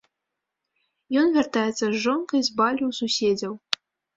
[1.21, 3.53] Ён вяртаецца з жонкай з балю ў суседзяў.